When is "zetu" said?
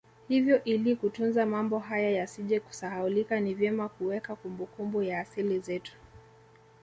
5.59-5.93